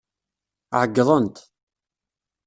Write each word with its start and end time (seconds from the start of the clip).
Ɛeyḍent. 0.79 1.37